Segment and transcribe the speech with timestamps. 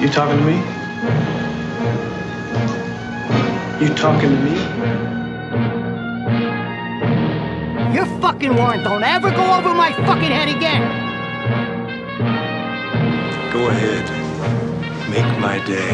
[0.00, 0.56] You talking to me?
[3.84, 4.54] You talking to me?
[7.94, 10.82] Your fucking warrant don't ever go over my fucking head again.
[13.52, 14.04] Go ahead.
[15.10, 15.90] Make my day.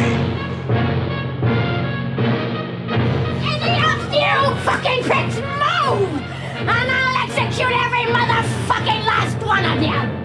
[3.43, 6.23] Any of you fucking pricks move!
[6.59, 10.24] And I'll execute every motherfucking last one of you!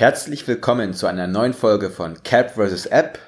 [0.00, 2.86] Herzlich willkommen zu einer neuen Folge von Cap vs.
[2.86, 3.18] App,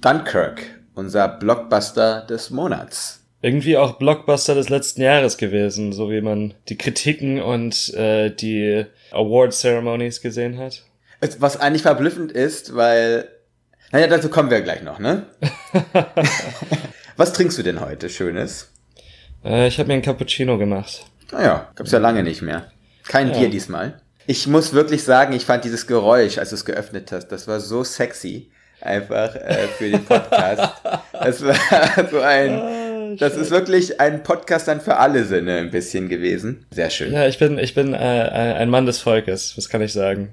[0.00, 0.62] Dunkirk,
[0.94, 3.22] unser Blockbuster des Monats.
[3.42, 8.86] Irgendwie auch Blockbuster des letzten Jahres gewesen, so wie man die Kritiken und äh, die
[9.10, 10.84] Award Ceremonies gesehen hat.
[11.38, 13.28] Was eigentlich verblüffend ist, weil,
[13.90, 15.26] naja, dazu kommen wir gleich noch, ne?
[17.18, 18.72] Was trinkst du denn heute, Schönes?
[19.44, 21.04] Äh, ich habe mir einen Cappuccino gemacht.
[21.30, 22.72] Naja, gab's ja lange nicht mehr.
[23.06, 23.38] Kein Ja.
[23.38, 24.00] Bier diesmal.
[24.26, 27.60] Ich muss wirklich sagen, ich fand dieses Geräusch, als du es geöffnet hast, das war
[27.60, 28.50] so sexy.
[28.80, 30.72] Einfach äh, für den Podcast.
[31.12, 31.54] Das war
[32.10, 36.66] so ein, das ist wirklich ein Podcast dann für alle Sinne ein bisschen gewesen.
[36.72, 37.12] Sehr schön.
[37.12, 40.32] Ja, ich bin, ich bin äh, ein Mann des Volkes, was kann ich sagen?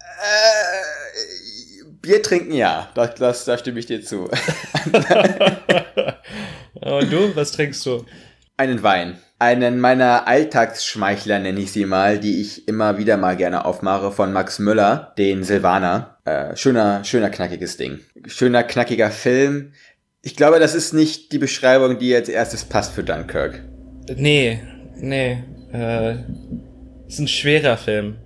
[0.00, 4.30] Äh, Bier trinken ja, das, das, da stimme ich dir zu.
[6.74, 8.06] Und du, was trinkst du?
[8.56, 9.18] Einen Wein.
[9.40, 14.34] Einen meiner Alltagsschmeichler nenne ich sie mal, die ich immer wieder mal gerne aufmache, von
[14.34, 16.18] Max Müller, den Silvaner.
[16.26, 18.00] Äh, schöner, schöner, knackiges Ding.
[18.26, 19.72] Schöner, knackiger Film.
[20.20, 23.62] Ich glaube, das ist nicht die Beschreibung, die als erstes passt für Dunkirk.
[24.14, 24.60] Nee,
[24.96, 26.16] nee, äh,
[27.08, 28.16] ist ein schwerer Film,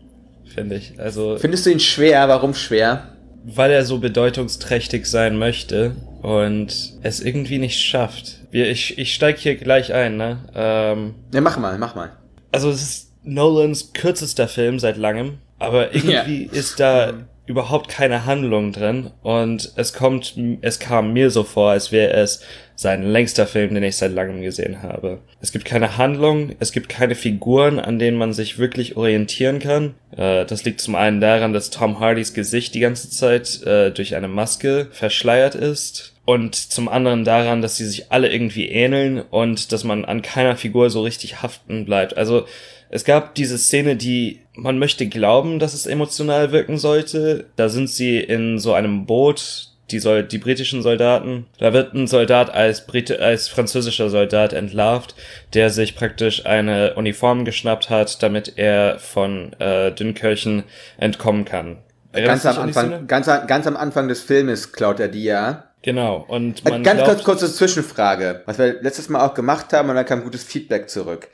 [0.53, 0.99] finde ich.
[0.99, 2.27] Also, Findest du ihn schwer?
[2.27, 3.15] Warum schwer?
[3.45, 8.44] weil er so bedeutungsträchtig sein möchte und es irgendwie nicht schafft.
[8.55, 10.39] Wir, ich ich steig hier gleich ein, ne?
[10.55, 12.13] Ähm, Ne, mach mal, mach mal.
[12.53, 17.15] also es ist Nolans kürzester Film seit langem, aber irgendwie ist da
[17.47, 22.43] überhaupt keine Handlung drin und es kommt, es kam mir so vor, als wäre es
[22.77, 25.19] sein längster Film, den ich seit langem gesehen habe.
[25.41, 29.95] Es gibt keine Handlung, es gibt keine Figuren, an denen man sich wirklich orientieren kann.
[30.17, 34.15] Äh, das liegt zum einen daran, dass Tom Hardys Gesicht die ganze Zeit äh, durch
[34.15, 39.73] eine Maske verschleiert ist und zum anderen daran, dass sie sich alle irgendwie ähneln und
[39.73, 42.17] dass man an keiner Figur so richtig haften bleibt.
[42.17, 42.47] Also
[42.89, 47.47] es gab diese Szene, die man möchte glauben, dass es emotional wirken sollte.
[47.57, 51.47] Da sind sie in so einem Boot, die, Sol die britischen Soldaten.
[51.59, 55.15] Da wird ein Soldat als, Brit als französischer Soldat entlarvt,
[55.53, 60.63] der sich praktisch eine Uniform geschnappt hat, damit er von äh, Dünkirchen
[60.97, 61.79] entkommen kann.
[62.13, 65.65] Ganz am, Anfang, ganz, ganz am Anfang des Filmes klaut er die ja.
[65.85, 66.25] Genau.
[66.27, 69.91] Und Äh, man Ganz glaubt, kurz, kurze Zwischenfrage, was wir letztes Mal auch gemacht haben
[69.91, 71.29] und da kam gutes Feedback zurück.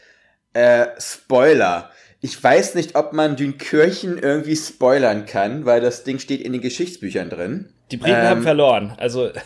[0.52, 1.90] Äh, Spoiler.
[2.20, 6.60] Ich weiß nicht, ob man Dünkirchen irgendwie spoilern kann, weil das Ding steht in den
[6.60, 7.72] Geschichtsbüchern drin.
[7.90, 8.94] die Briten ähm, haben verloren.
[8.98, 9.30] Also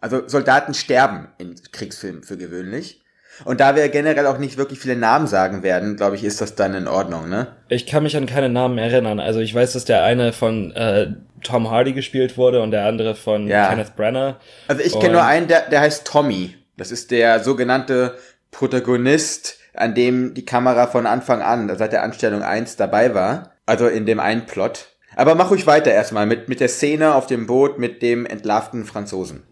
[0.00, 3.02] Also Soldaten sterben in Kriegsfilmen für gewöhnlich.
[3.44, 6.54] Und da wir generell auch nicht wirklich viele Namen sagen werden, glaube ich, ist das
[6.54, 7.48] dann in Ordnung, ne?
[7.68, 9.20] Ich kann mich an keine Namen erinnern.
[9.20, 11.08] Also ich weiß, dass der eine von äh,
[11.42, 13.68] Tom Hardy gespielt wurde und der andere von Ja.
[13.68, 14.36] Kenneth Branagh.
[14.68, 16.56] Also ich kenne nur einen, der, der heißt Tommy.
[16.76, 18.16] Das ist der sogenannte
[18.50, 23.52] Protagonist, an dem die Kamera von Anfang an, seit der Anstellung 1 dabei war.
[23.66, 24.88] Also in dem einen Plot.
[25.16, 28.84] Aber mach ruhig weiter erstmal mit, mit der Szene auf dem Boot mit dem entlarvten
[28.84, 29.42] Franzosen.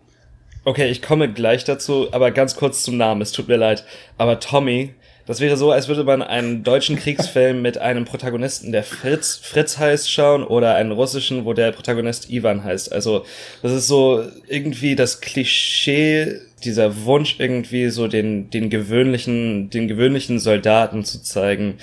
[0.66, 3.20] Okay, ich komme gleich dazu, aber ganz kurz zum Namen.
[3.20, 3.84] Es tut mir leid.
[4.16, 4.94] Aber Tommy,
[5.26, 9.76] das wäre so, als würde man einen deutschen Kriegsfilm mit einem Protagonisten, der Fritz, Fritz
[9.76, 12.92] heißt, schauen oder einen russischen, wo der Protagonist Ivan heißt.
[12.92, 13.26] Also
[13.62, 20.38] das ist so irgendwie das Klischee, dieser Wunsch irgendwie so den, den gewöhnlichen, den gewöhnlichen
[20.38, 21.76] Soldaten zu zeigen,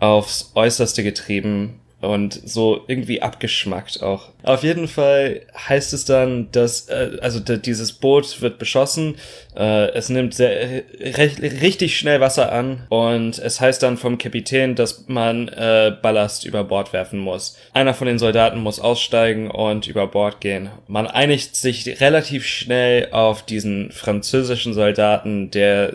[0.00, 4.30] aufs Äußerste getrieben und so irgendwie abgeschmackt auch.
[4.42, 9.16] Auf jeden Fall heißt es dann, dass äh, also dieses Boot wird beschossen,
[9.56, 10.84] äh, es nimmt sehr äh,
[11.16, 16.44] recht, richtig schnell Wasser an und es heißt dann vom Kapitän, dass man äh, Ballast
[16.44, 17.56] über Bord werfen muss.
[17.72, 20.70] Einer von den Soldaten muss aussteigen und über Bord gehen.
[20.86, 25.92] Man einigt sich relativ schnell auf diesen französischen Soldaten, der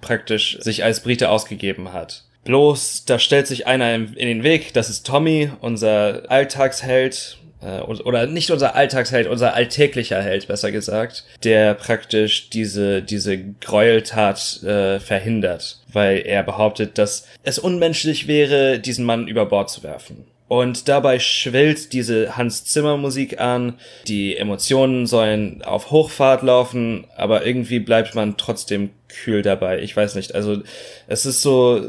[0.00, 2.24] praktisch sich als Brite ausgegeben hat.
[2.44, 8.26] Bloß, da stellt sich einer in den Weg, das ist Tommy, unser Alltagsheld, äh, oder
[8.26, 15.80] nicht unser Alltagsheld, unser alltäglicher Held, besser gesagt, der praktisch diese, diese Gräueltat äh, verhindert,
[15.92, 20.24] weil er behauptet, dass es unmenschlich wäre, diesen Mann über Bord zu werfen.
[20.48, 23.74] Und dabei schwillt diese Hans Zimmer Musik an,
[24.08, 29.80] die Emotionen sollen auf Hochfahrt laufen, aber irgendwie bleibt man trotzdem kühl dabei.
[29.80, 30.62] Ich weiß nicht, also
[31.06, 31.80] es ist so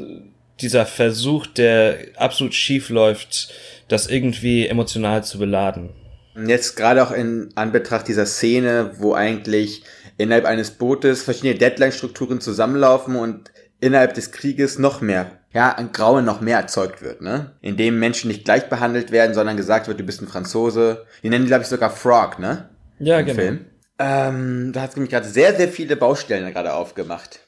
[0.61, 3.53] dieser Versuch, der absolut schief läuft,
[3.87, 5.89] das irgendwie emotional zu beladen.
[6.35, 9.83] Und Jetzt gerade auch in Anbetracht dieser Szene, wo eigentlich
[10.17, 16.23] innerhalb eines Bootes verschiedene Deadline-Strukturen zusammenlaufen und innerhalb des Krieges noch mehr, ja, ein Grauen
[16.23, 17.53] noch mehr erzeugt wird, ne?
[17.61, 21.05] Indem Menschen nicht gleich behandelt werden, sondern gesagt wird, du bist ein Franzose.
[21.23, 22.69] Die nennen die, glaube ich, sogar Frog, ne?
[22.99, 23.39] Ja, Im genau.
[23.39, 23.65] Film.
[23.99, 27.39] Ähm, da hat nämlich gerade sehr, sehr viele Baustellen gerade aufgemacht.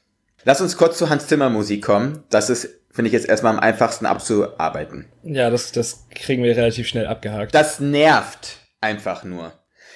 [0.43, 2.23] Lass uns kurz zu Hans Zimmer Musik kommen.
[2.29, 5.05] Das ist, finde ich, jetzt erstmal am einfachsten abzuarbeiten.
[5.23, 7.53] Ja, das, das kriegen wir relativ schnell abgehakt.
[7.53, 9.51] Das nervt einfach nur.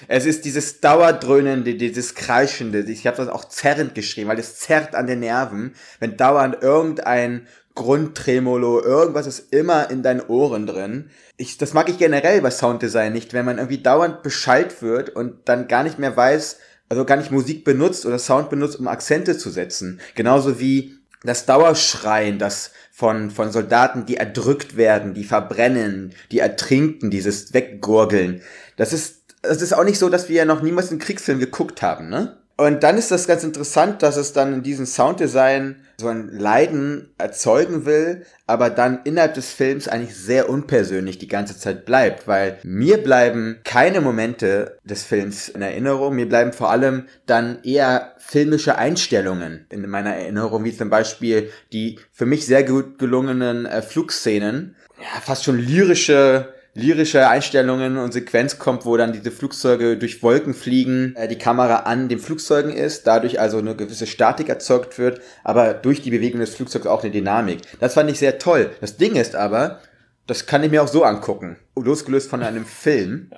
[0.08, 2.80] Es ist dieses Dauerdröhnende, dieses Kreischende.
[2.82, 7.48] Ich habe das auch zerrend geschrieben, weil es zerrt an den Nerven, wenn dauernd irgendein
[7.74, 11.12] Grundtremolo, irgendwas ist immer in deinen Ohren drin.
[11.38, 15.48] Ich, das mag ich generell bei Sounddesign nicht, wenn man irgendwie dauernd beschallt wird und
[15.48, 16.58] dann gar nicht mehr weiß,
[16.90, 20.00] also gar nicht Musik benutzt oder Sound benutzt, um Akzente zu setzen.
[20.16, 27.12] Genauso wie das Dauerschreien, das von, von Soldaten, die erdrückt werden, die verbrennen, die ertrinken,
[27.12, 28.42] dieses Weggurgeln.
[28.76, 31.82] Das ist, das ist auch nicht so, dass wir ja noch niemals einen Kriegsfilm geguckt
[31.82, 32.38] haben, ne?
[32.60, 37.10] Und dann ist das ganz interessant, dass es dann in diesem Sounddesign so ein Leiden
[37.20, 42.58] erzeugen will, aber dann innerhalb des Films eigentlich sehr unpersönlich die ganze Zeit bleibt, weil
[42.64, 48.76] mir bleiben keine Momente des Films in Erinnerung, mir bleiben vor allem dann eher filmische
[48.76, 54.76] Einstellungen in meiner Erinnerung, wie zum Beispiel die für mich sehr gut gelungenen äh, Flugszenen,
[55.00, 60.54] ja, fast schon lyrische lyrische Einstellungen und Sequenz kommt, wo dann diese Flugzeuge durch Wolken
[60.54, 65.20] fliegen, äh, die Kamera an den Flugzeugen ist, dadurch also eine gewisse Statik erzeugt wird,
[65.44, 67.62] aber durch die Bewegung des Flugzeugs auch eine Dynamik.
[67.80, 68.70] Das fand ich sehr toll.
[68.80, 69.82] Das Ding ist aber,
[70.28, 71.58] das kann ich mir auch so angucken.
[71.76, 73.32] Losgelöst von einem Film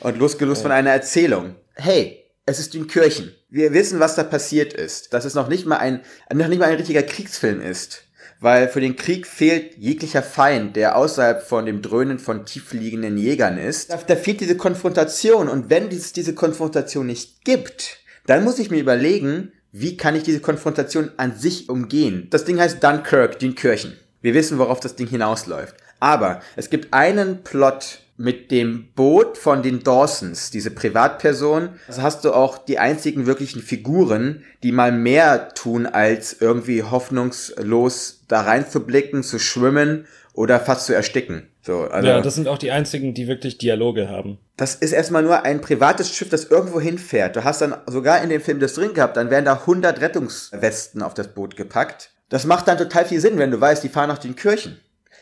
[0.00, 1.54] und losgelöst von einer Erzählung.
[1.74, 3.32] Hey, es ist Dünkirchen.
[3.48, 5.12] Wir wissen, was da passiert ist.
[5.12, 6.00] Dass es noch nicht mal ein,
[6.32, 8.09] noch nicht mal ein richtiger Kriegsfilm ist
[8.40, 13.58] weil für den Krieg fehlt jeglicher Feind, der außerhalb von dem Dröhnen von tiefliegenden Jägern
[13.58, 13.90] ist.
[13.90, 18.70] Da, da fehlt diese Konfrontation und wenn es diese Konfrontation nicht gibt, dann muss ich
[18.70, 22.26] mir überlegen, wie kann ich diese Konfrontation an sich umgehen.
[22.30, 23.96] Das Ding heißt Dunkirk, Dünkirchen.
[24.22, 25.76] Wir wissen, worauf das Ding hinausläuft.
[26.00, 32.22] Aber es gibt einen Plot mit dem Boot von den Dawsons, diese Privatperson, also hast
[32.26, 39.22] du auch die einzigen wirklichen Figuren, die mal mehr tun, als irgendwie hoffnungslos da reinzublicken,
[39.22, 41.48] zu schwimmen oder fast zu ersticken.
[41.62, 44.38] So, also ja, das sind auch die einzigen, die wirklich Dialoge haben.
[44.58, 47.36] das ist erstmal nur ein privates Schiff, das irgendwo hinfährt.
[47.36, 51.00] Du hast dann sogar in dem Film das drin gehabt, dann werden da 100 Rettungswesten
[51.00, 52.10] auf das Boot gepackt.
[52.28, 54.78] Das macht dann total viel Sinn, wenn du weißt, die fahren nach den Kirchen.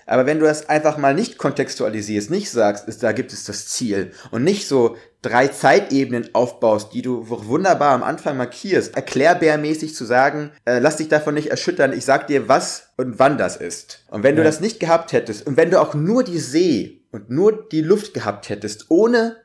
[0.09, 3.69] Aber wenn du das einfach mal nicht kontextualisierst, nicht sagst, ist, da gibt es das
[3.69, 10.05] Ziel und nicht so drei Zeitebenen aufbaust, die du wunderbar am Anfang markierst, erklärbärmäßig zu
[10.05, 14.05] sagen, äh, lass dich davon nicht erschüttern, ich sag dir, was und wann das ist.
[14.11, 14.47] Und wenn du Ja.
[14.49, 18.15] das nicht gehabt hättest und wenn du auch nur die See und nur die Luft
[18.15, 19.37] gehabt hättest, ohne,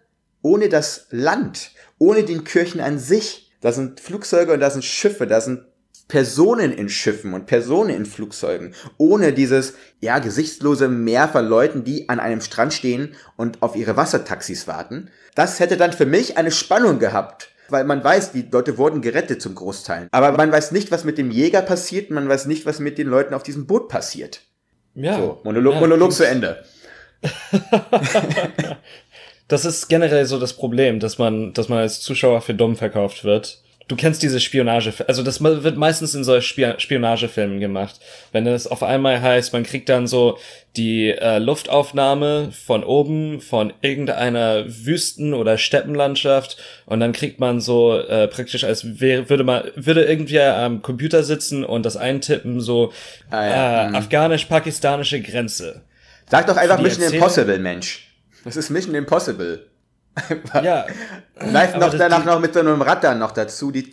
[0.41, 5.27] ohne das Land, ohne den Kirchen an sich, da sind Flugzeuge und da sind Schiffe,
[5.27, 5.65] da sind
[6.13, 12.07] Personen in Schiffen und Personen in Flugzeugen, ohne dieses, ja, gesichtslose Meer von Leuten, die
[12.07, 15.09] an einem Strand stehen und auf ihre Wassertaxis warten.
[15.33, 17.49] Das hätte dann für mich eine Spannung gehabt.
[17.67, 20.07] Weil man weiß, die Leute wurden gerettet zum Großteil.
[20.11, 23.07] Aber man weiß nicht, was mit dem Jäger passiert, man weiß nicht, was mit den
[23.07, 24.41] Leuten auf diesem Boot passiert.
[24.93, 25.17] Ja.
[25.17, 26.63] So, Monolog, ja, Monolog zu Ende.
[29.49, 33.23] Das ist generell so das Problem, dass man, dass man als Zuschauer für dumm verkauft
[33.23, 33.61] wird.
[33.89, 37.99] Du kennst diese Spionage, also das wird meistens in solchen Spionagefilmen gemacht.
[38.31, 40.37] Wenn es auf einmal heißt, man kriegt dann so
[40.77, 47.97] die äh, Luftaufnahme von oben von irgendeiner Wüsten- oder Steppenlandschaft und dann kriegt man so
[47.99, 52.93] äh, praktisch als wäre, würde man würde irgendwie am Computer sitzen und das eintippen so
[53.31, 53.91] Ah, ja.
[53.91, 55.81] äh, afghanisch-pakistanische Grenze.
[56.31, 58.07] Sag doch einfach Mission Erzählung- Impossible, Mensch.
[58.45, 59.67] Das ist Mission Impossible.
[60.63, 60.85] Ja,
[61.35, 63.89] Vielleicht Aber noch danach noch mit so einem Rad dann noch dazu, die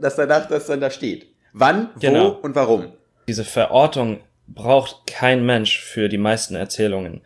[0.00, 1.26] dass danach das dann da steht.
[1.52, 2.36] Wann, Genau.
[2.42, 2.92] wo und warum.
[3.26, 7.20] Diese Verortung braucht kein Mensch für die meisten Erzählungen.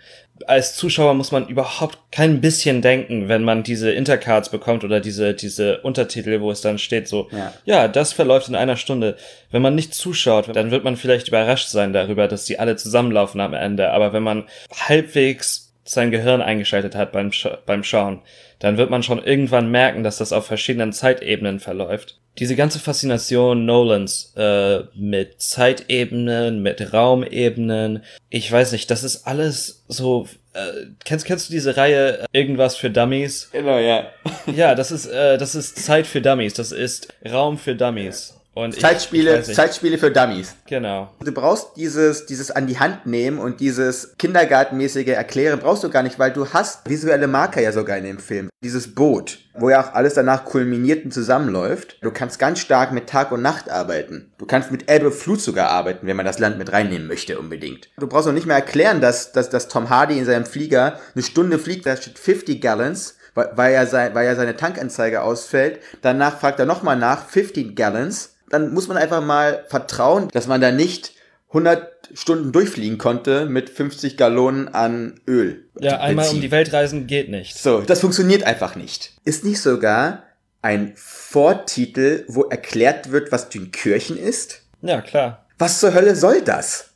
[0.46, 5.34] Als Zuschauer muss man überhaupt kein bisschen denken, wenn man diese Intercards bekommt oder diese,
[5.34, 7.52] diese Untertitel, wo es dann steht so, Ja.
[7.64, 9.16] ja, das verläuft in einer Stunde.
[9.52, 13.40] Wenn man nicht zuschaut, dann wird man vielleicht überrascht sein darüber, dass die alle zusammenlaufen
[13.40, 13.90] am Ende.
[13.90, 14.46] Aber wenn man
[14.88, 18.22] halbwegs sein Gehirn eingeschaltet hat beim, Scha beim Schauen,
[18.58, 22.18] dann wird man schon irgendwann merken, dass das auf verschiedenen Zeitebenen verläuft.
[22.38, 29.84] Diese ganze Faszination Nolans äh, mit Zeitebenen, mit Raumebenen, ich weiß nicht, das ist alles
[29.88, 30.28] so.
[30.54, 33.50] Äh, kennst kennst du diese Reihe äh, irgendwas für Dummies?
[33.52, 34.06] Genau, ja.
[34.54, 38.34] Ja, das ist äh, das ist Zeit für Dummies, das ist Raum für Dummies.
[38.54, 39.42] Und ich- ich Zeitspiele.
[39.42, 40.54] Zeitspiele für Dummies.
[40.66, 41.10] Genau.
[41.24, 46.02] Du brauchst dieses, dieses an die Hand nehmen und dieses kindergartenmäßige Erklären brauchst du gar
[46.02, 48.50] nicht, weil du hast visuelle Marker ja sogar in dem Film.
[48.62, 51.96] Dieses Boot, wo ja auch alles danach kulminiert und zusammenläuft.
[52.02, 54.30] Du kannst ganz stark mit Tag und Nacht arbeiten.
[54.36, 57.88] Du kannst mit Ebbe Flut sogar arbeiten, wenn man das Land mit reinnehmen möchte unbedingt.
[57.98, 61.22] Du brauchst auch nicht mehr erklären, dass, dass, dass Tom Hardy in seinem Flieger eine
[61.24, 65.80] Stunde fliegt, da steht 50 Gallons, weil, weil, ja sein, weil ja seine Tankanzeige ausfällt.
[66.02, 68.31] Danach fragt er nochmal nach, 15 Gallons.
[68.52, 71.12] Dann muss man einfach mal vertrauen, dass man da nicht
[71.48, 75.68] 100 Stunden durchfliegen konnte mit 50 Gallonen an Öl.
[75.80, 77.58] Ja, einmal um die Welt reisen geht nicht.
[77.58, 79.14] So, das funktioniert einfach nicht.
[79.24, 80.24] Ist nicht sogar
[80.60, 84.62] ein Vortitel, wo erklärt wird, was Dünkirchen ist?
[84.82, 85.46] Ja, klar.
[85.58, 86.91] Was zur Hölle soll das?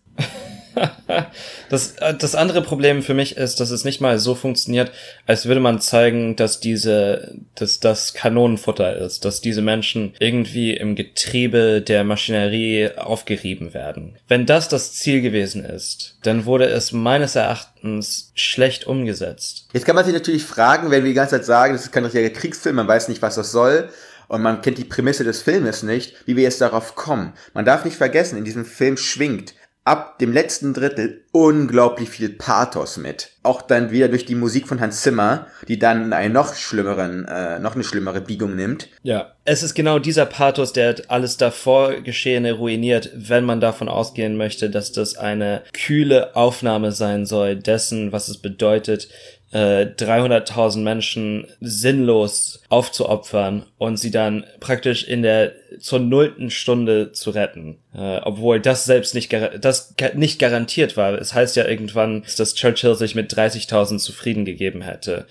[1.69, 4.93] Das, äh, das andere Problem für mich ist, dass es nicht mal so funktioniert,
[5.27, 10.95] als würde man zeigen, dass diese, dass das Kanonenfutter ist, dass diese Menschen irgendwie im
[10.95, 14.17] Getriebe der Maschinerie aufgerieben werden.
[14.29, 19.69] Wenn das das Ziel gewesen ist, dann wurde es meines Erachtens schlecht umgesetzt.
[19.73, 22.05] Jetzt kann man sich natürlich fragen, wenn wir die ganze Zeit sagen, das ist kein
[22.05, 23.89] richtiger Kriegsfilm, man weiß nicht, was das soll
[24.29, 27.33] und man kennt die Prämisse des Filmes nicht, wie wir jetzt darauf kommen.
[27.55, 29.55] Man darf nicht vergessen, in diesem Film schwingt
[29.87, 33.31] ab dem letzten Drittel unglaublich viel Pathos mit.
[33.45, 37.61] Auch dann wieder durch die Musik von Hans Zimmer, die dann einen noch schlimmeren, äh,
[37.61, 38.89] noch eine schlimmere Biegung nimmt.
[39.03, 39.33] Ja.
[39.49, 44.71] Es ist genau dieser Pathos, der alles davor Geschehene ruiniert, wenn man davon ausgehen möchte,
[44.71, 49.09] dass das eine kühle Aufnahme sein soll dessen, was es bedeutet,
[49.53, 57.31] äh, 300.000 Menschen sinnlos aufzuopfern und sie dann praktisch in der zur nullten Stunde zu
[57.31, 61.15] retten, äh, obwohl das selbst nicht das nicht garantiert war.
[61.15, 65.27] Es heißt ja irgendwann, dass Churchill sich mit 30.000 zufrieden gegeben hätte.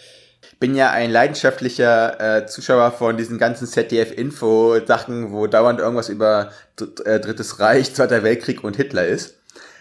[0.59, 6.51] bin ja ein leidenschaftlicher äh, Zuschauer von diesen ganzen ZDF-Info-Sachen, wo dauernd irgendwas über
[7.03, 9.35] äh, Drittes Reich, Zweiter Weltkrieg und Hitler ist.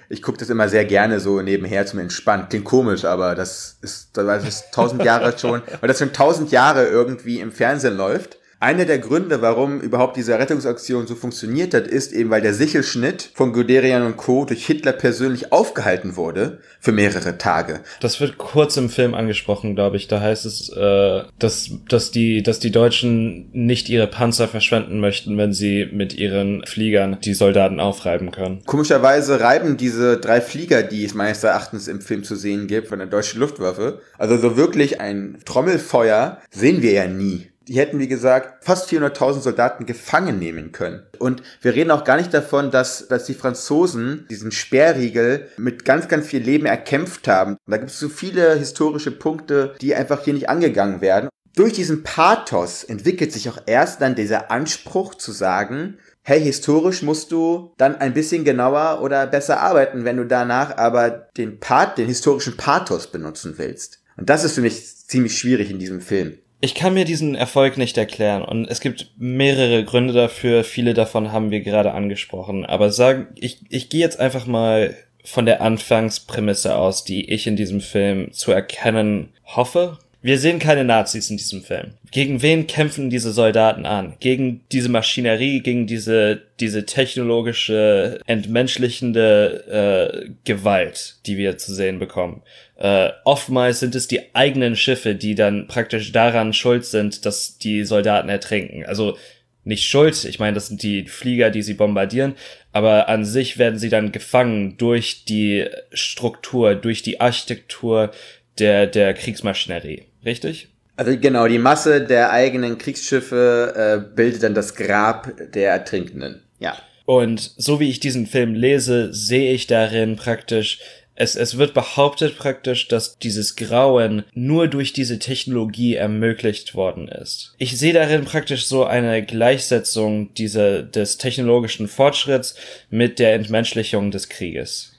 [0.09, 2.49] Ich gucke das immer sehr gerne so nebenher zum Entspannen.
[2.49, 6.87] Klingt komisch, aber das ist, das ist tausend Jahre schon, weil das schon tausend Jahre
[6.87, 8.39] irgendwie im Fernsehen läuft.
[8.61, 13.31] Einer der Gründe, warum überhaupt diese Rettungsaktion so funktioniert hat, ist eben, weil der Sichelschnitt
[13.35, 14.45] von Guderian und Co.
[14.45, 17.81] durch Hitler persönlich aufgehalten wurde für mehrere Tage.
[18.01, 20.09] Das wird kurz im Film angesprochen, glaube ich.
[20.09, 25.37] Da heißt es, äh, dass, dass, die, dass die Deutschen nicht ihre Panzer verschwenden möchten,
[25.37, 28.63] wenn sie mit ihren Fliegern die Soldaten aufreiben können.
[28.67, 32.99] Komischerweise reiben diese drei Flieger, die es meines Erachtens im Film zu sehen gibt, von
[32.99, 37.49] der deutschen Luftwaffe, also so wirklich ein Trommelfeuer sehen wir ja nie.
[37.69, 41.03] Die hätten, wie gesagt, fast 400.000 Soldaten gefangen nehmen können.
[41.19, 46.09] Und wir reden auch gar nicht davon, dass, dass die Franzosen diesen Sperrriegel mit ganz,
[46.09, 47.57] ganz viel Leben erkämpft haben.
[47.67, 51.29] Da gibt es so viele historische Punkte, die einfach hier nicht angegangen werden.
[51.57, 57.31] Durch diesen Pathos entwickelt sich auch erst dann dieser Anspruch zu sagen, hey, historisch musst
[57.31, 62.09] du dann ein bisschen genauer oder besser arbeiten, wenn du danach aber den Part, den
[62.09, 64.03] historischen Pathos benutzen willst.
[64.17, 66.39] Und das ist für mich ziemlich schwierig in diesem Film.
[66.65, 70.65] Ich kann mir diesen Erfolg nicht erklären und es gibt mehrere Gründe dafür.
[70.65, 72.65] Viele davon haben wir gerade angesprochen.
[72.65, 77.57] Aber sagen, ich, ich gehe jetzt einfach mal von der Anfangsprämisse aus, die ich in
[77.57, 79.99] diesem Film zu erkennen hoffe.
[80.25, 81.91] Wir sehen keine Nazis in diesem Film.
[82.11, 84.15] Gegen wen kämpfen diese Soldaten an?
[84.21, 92.41] Gegen diese Maschinerie, gegen diese, diese technologische, entmenschlichende äh, Gewalt, die wir zu sehen bekommen.
[92.79, 97.85] Äh, oftmals sind es die eigenen Schiffe, die dann praktisch daran schuld sind, dass die
[97.85, 98.87] Soldaten ertrinken.
[98.87, 99.19] Also
[99.63, 102.35] nicht schuld, ich meine, das sind die Flieger, die sie bombardieren,
[102.73, 108.11] aber an sich werden sie dann gefangen durch die Struktur, durch die Architektur
[108.59, 110.05] der, der Kriegsmaschinerie.
[110.25, 110.69] Richtig?
[110.97, 116.43] Also genau, die Masse der eigenen Kriegsschiffe äh, bildet dann das Grab der Ertrinkenden.
[116.61, 116.77] Ja.
[117.05, 120.79] Und so wie ich diesen Film lese, sehe ich darin praktisch,
[121.17, 127.55] es, es wird behauptet praktisch, dass dieses Grauen nur durch diese Technologie ermöglicht worden ist.
[127.59, 132.57] Ich sehe darin praktisch so eine Gleichsetzung dieser, des technologischen Fortschritts
[132.91, 134.93] mit der Entmenschlichung des Krieges.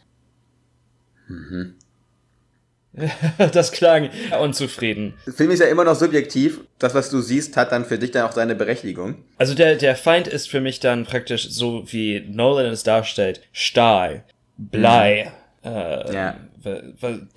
[3.51, 4.09] Das klang
[4.41, 5.13] unzufrieden.
[5.25, 6.61] Der Film ist ja immer noch subjektiv.
[6.79, 9.15] Das, was du siehst, hat dann für dich dann auch seine Berechtigung.
[9.37, 14.23] Also der, der Feind ist für mich dann praktisch so, wie Nolan es darstellt, Stahl,
[14.57, 15.31] Blei,
[15.63, 16.37] äh, Ja.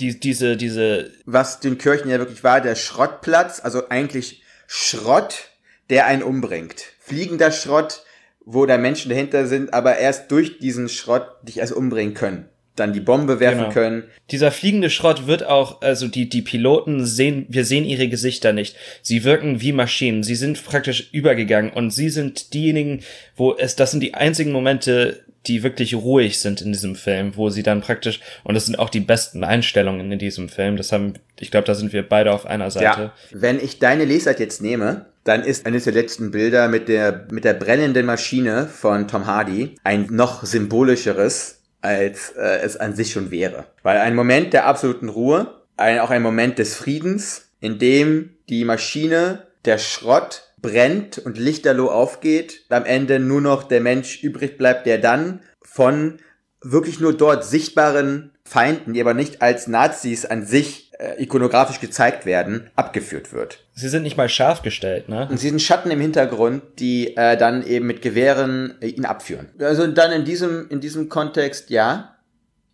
[0.01, 5.49] die, diese, diese, Was Dünkirchen ja wirklich war, der Schrottplatz, also eigentlich Schrott,
[5.91, 6.85] der einen umbringt.
[7.01, 8.03] Fliegender Schrott,
[8.45, 12.49] wo da Menschen dahinter sind, aber erst durch diesen Schrott dich erst umbringen können.
[12.79, 13.73] Dann die Bombe werfen Genau.
[13.73, 14.05] können.
[14.31, 18.77] Dieser fliegende Schrott wird auch, also die, die Piloten sehen, wir sehen ihre Gesichter nicht.
[19.03, 20.23] Sie wirken wie Maschinen.
[20.23, 23.01] Sie sind praktisch übergegangen und sie sind diejenigen,
[23.37, 27.49] wo es, das sind die einzigen Momente, die wirklich ruhig sind in diesem Film, wo
[27.49, 30.77] sie dann praktisch, und das sind auch die besten Einstellungen in diesem Film.
[30.77, 32.85] Das haben, ich glaube, da sind wir beide auf einer Seite.
[32.85, 37.27] Ja, wenn ich deine Lesart jetzt nehme, dann ist eines der letzten Bilder mit der,
[37.31, 43.13] mit der brennenden Maschine von Tom Hardy ein noch symbolischeres, als äh, es an sich
[43.13, 43.67] schon wäre.
[43.83, 48.65] Weil ein Moment der absoluten Ruhe, ein, auch ein Moment des Friedens, in dem die
[48.65, 54.87] Maschine, der Schrott brennt und lichterloh aufgeht, am Ende nur noch der Mensch übrig bleibt,
[54.87, 56.19] der dann von
[56.61, 62.27] wirklich nur dort sichtbaren Feinden, die aber nicht als Nazis an sich äh, ikonografisch gezeigt
[62.27, 63.65] werden, abgeführt wird.
[63.75, 65.29] Sie sind nicht mal scharf gestellt, ne?
[65.31, 69.49] Und sie sind Schatten im Hintergrund, die äh, dann eben mit Gewehren äh, ihn abführen.
[69.61, 72.17] Also dann in diesem, in diesem Kontext, ja.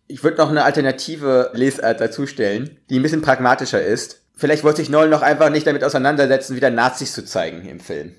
[0.07, 4.21] Ich würde noch eine alternative Lesart dazustellen, die ein bisschen pragmatischer ist.
[4.35, 8.15] Vielleicht wollte sich Nolan noch einfach nicht damit auseinandersetzen, wieder Nazis zu zeigen im Film.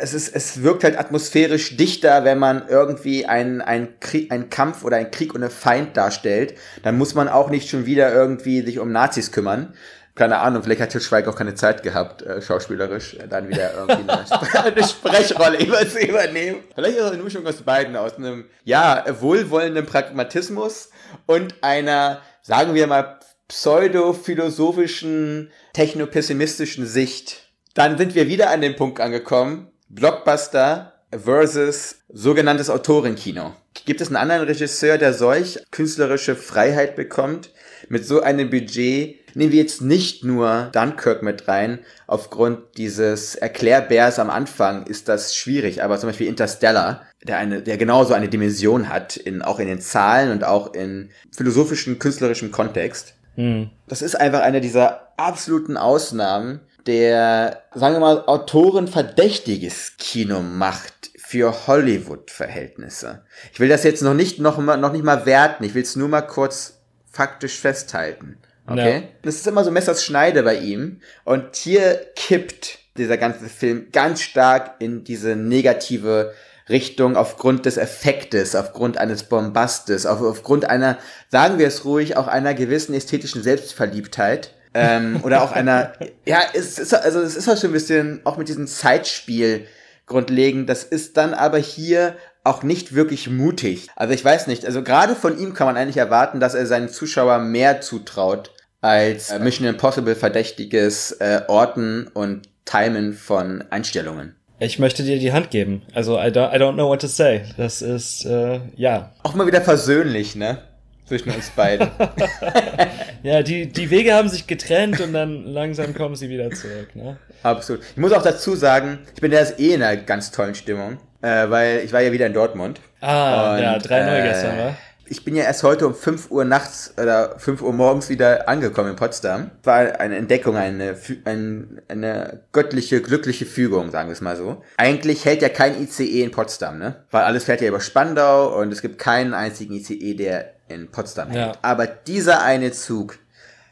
[0.00, 4.84] Es, ist, es wirkt halt atmosphärisch dichter, wenn man irgendwie einen, einen, Krieg, einen Kampf
[4.84, 6.54] oder einen Krieg ohne Feind darstellt.
[6.82, 9.74] Dann muss man auch nicht schon wieder irgendwie sich um Nazis kümmern.
[10.18, 13.72] Keine Ahnung, vielleicht hat Til Schweiger auch keine Zeit gehabt, äh, schauspielerisch, äh, dann wieder
[13.74, 16.64] irgendwie eine, Spre eine Sprechrolle über zu übernehmen.
[16.74, 20.90] Vielleicht ist es eine Mischung aus beiden, aus einem, ja, wohlwollenden Pragmatismus
[21.26, 27.47] und einer, sagen wir mal, pseudo-philosophischen, technopessimistischen Sicht.
[27.78, 33.54] Dann sind wir wieder an dem Punkt angekommen, Blockbuster versus sogenanntes Autorenkino.
[33.84, 37.52] Gibt es einen anderen Regisseur, der solch künstlerische Freiheit bekommt,
[37.88, 39.20] mit so einem Budget?
[39.36, 45.36] Nehmen wir jetzt nicht nur Dunkirk mit rein, aufgrund dieses Erklärbärs am Anfang ist das
[45.36, 49.68] schwierig, aber zum Beispiel Interstellar, der eine, der genauso eine Dimension hat, in, auch in
[49.68, 53.14] den Zahlen und auch in philosophischen, künstlerischem Kontext.
[53.36, 53.70] Hm.
[53.86, 61.10] Das ist einfach eine dieser absoluten Ausnahmen, der, sagen wir mal, Autoren verdächtiges Kino macht
[61.18, 63.22] für Hollywood-Verhältnisse.
[63.52, 65.94] Ich will das jetzt noch nicht, noch, mal, noch nicht mal werten, ich will es
[65.94, 66.80] nur mal kurz
[67.12, 68.38] faktisch festhalten.
[68.66, 69.00] Okay?
[69.00, 69.08] Ja.
[69.22, 71.00] Das ist immer so Messers Schneide bei ihm.
[71.24, 76.32] Und hier kippt dieser ganze Film ganz stark in diese negative
[76.70, 80.98] Richtung aufgrund des Effektes, aufgrund eines Bombastes, auf, aufgrund einer,
[81.28, 84.54] sagen wir es ruhig, auch einer gewissen ästhetischen Selbstverliebtheit.
[84.74, 85.92] Ähm, oder auch einer,
[86.24, 89.66] ja, es ist, also es ist auch schon ein bisschen, auch mit diesem Zeitspiel
[90.06, 93.88] grundlegend, das ist dann aber hier auch nicht wirklich mutig.
[93.94, 96.88] Also ich weiß nicht, also gerade von ihm kann man eigentlich erwarten, dass er seinen
[96.88, 104.34] Zuschauer mehr zutraut als äh, Mission Impossible verdächtiges äh, Orten und Timen von Einstellungen.
[104.60, 105.82] Ich möchte dir die Hand geben.
[105.94, 107.42] Also, I don't, I don't know what to say.
[107.56, 109.12] Das ist, äh, ja.
[109.22, 110.58] Auch mal wieder versöhnlich, ne?
[111.06, 111.88] Zwischen uns beiden.
[113.22, 117.16] Ja, die, die Wege haben sich getrennt und dann langsam kommen sie wieder zurück, ne?
[117.42, 117.82] Absolut.
[117.90, 121.48] Ich muss auch dazu sagen, ich bin jetzt eh in einer ganz tollen Stimmung, äh,
[121.50, 122.80] weil ich war ja wieder in Dortmund.
[123.00, 124.76] Ah, Und, ja, 3-0 äh, gestern, wa?
[125.10, 128.90] Ich bin ja erst heute um 5 Uhr nachts oder 5 Uhr morgens wieder angekommen
[128.90, 129.50] in Potsdam.
[129.62, 134.62] War eine Entdeckung, eine, Fü- ein, eine göttliche, glückliche Fügung, sagen wir es mal so.
[134.76, 136.96] Eigentlich hält ja kein ICE in Potsdam, ne?
[137.10, 141.32] Weil alles fährt ja über Spandau und es gibt keinen einzigen ICE, der in Potsdam.
[141.32, 141.52] Ja.
[141.62, 143.18] Aber dieser eine Zug,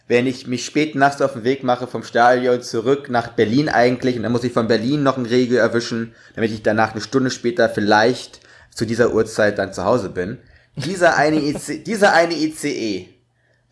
[0.09, 4.17] wenn ich mich spät nachts auf den Weg mache vom Stadion zurück nach Berlin eigentlich
[4.17, 7.31] und dann muss ich von Berlin noch einen Regel erwischen, damit ich danach eine Stunde
[7.31, 10.39] später vielleicht zu dieser Uhrzeit dann zu Hause bin.
[10.77, 13.09] Dieser eine, IC, dieser eine ICE,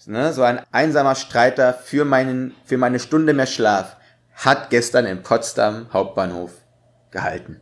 [0.07, 3.97] ne, so ein einsamer Streiter für meinen, für meine Stunde mehr Schlaf,
[4.35, 6.53] hat gestern in Potsdam Hauptbahnhof
[7.11, 7.61] gehalten.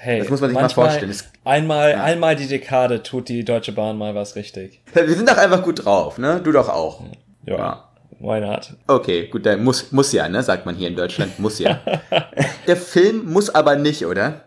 [0.00, 1.10] Hey, Das muss man sich mal manchmal- vorstellen.
[1.10, 4.80] Das- Einmal, einmal die Dekade tut die Deutsche Bahn mal was richtig.
[4.94, 6.40] Wir sind doch einfach gut drauf, ne?
[6.42, 7.02] Du doch auch.
[7.46, 7.56] Ja.
[7.56, 7.84] Ja.
[8.20, 8.74] Why not?
[8.86, 10.42] Okay, gut, dann muss, muss ja, ne?
[10.42, 11.80] Sagt man hier in Deutschland, muss ja.
[12.66, 14.42] Der Film muss aber nicht, oder?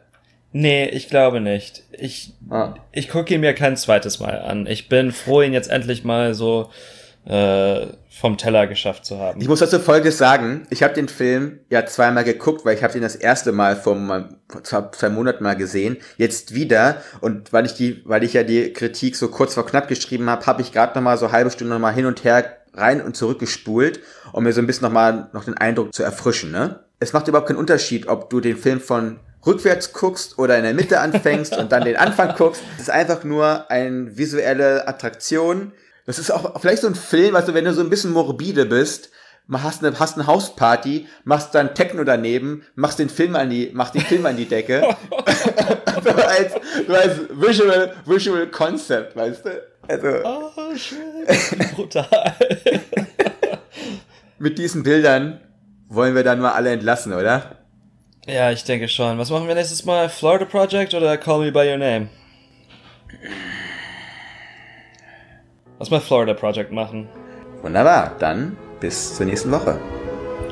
[0.54, 1.84] Nee, ich glaube nicht.
[1.98, 2.74] Ich, Ah.
[2.92, 4.68] ich gucke ihn mir kein zweites Mal an.
[4.68, 6.70] Ich bin froh, ihn jetzt endlich mal so
[7.26, 9.42] äh, vom Teller geschafft zu haben.
[9.42, 10.66] Ich muss dazu Folgendes sagen.
[10.70, 13.96] Ich habe den Film ja zweimal geguckt, weil ich habe den das erste Mal vor,
[14.64, 15.98] vor zwei, Monaten mal gesehen.
[16.18, 17.02] Jetzt wieder.
[17.22, 20.46] Und weil ich die, weil ich ja die Kritik so kurz vor knapp geschrieben habe,
[20.46, 23.16] habe ich gerade noch mal so halbe Stunde noch mal hin und her rein und
[23.16, 24.00] zurück gespult,
[24.32, 26.52] um mir so ein bisschen noch mal noch den Eindruck zu erfrischen.
[26.52, 26.80] Ne?
[27.00, 30.74] Es macht überhaupt keinen Unterschied, ob du den Film von rückwärts guckst oder in der
[30.74, 32.62] Mitte anfängst und dann den Anfang guckst.
[32.76, 35.72] Es ist einfach nur eine visuelle Attraktion.
[36.06, 39.10] Das ist auch vielleicht so ein Film, also wenn du so ein bisschen morbide bist,
[39.52, 43.96] hast eine, hast eine Hausparty, machst dann Techno daneben, machst den Film an die, machst
[43.96, 44.96] den Film an die Decke.
[46.04, 46.54] so als,
[46.88, 49.64] so als Visual, Visual Concept, weißt du?
[49.88, 51.76] Also Oh, shit.
[51.76, 52.08] Brutal.
[54.40, 55.42] mit diesen Bildern
[55.90, 57.58] wollen wir dann mal alle entlassen, oder?
[58.28, 59.18] ja, ich denke schon.
[59.18, 60.08] Was machen wir nächstes Mal?
[60.08, 62.10] Florida Project oder Call Me By Your Name?
[65.82, 67.10] Lass mal Florida Project machen.
[67.64, 69.80] Wunderbar, dann bis zur nächsten Woche.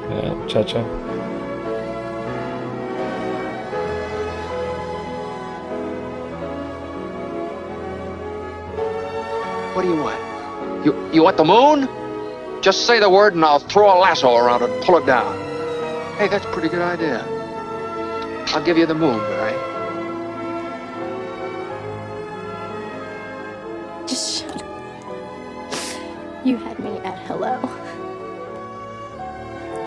[0.09, 0.81] Ja, ciao, ciao.
[9.75, 10.17] What do you want?
[10.83, 11.87] You, you want the moon?
[12.63, 15.37] Just say the word and I'll throw a lasso around it and pull it down.
[16.17, 17.23] Hey, that's a pretty good idea.
[18.55, 19.53] I'll give you the moon, Barry.
[24.07, 24.58] Just shut up.
[26.49, 27.61] You had me at hello.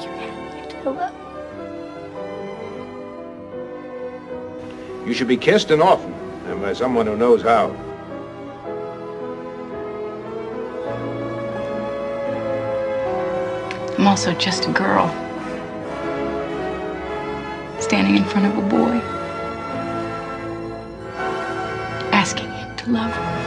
[0.01, 1.11] You had me at hello.
[5.05, 6.13] You should be kissed and often,
[6.47, 7.71] and by someone who knows how.
[13.99, 15.09] I'm also just a girl.
[17.81, 19.01] Standing in front of a boy.
[22.13, 23.42] Asking him to love her.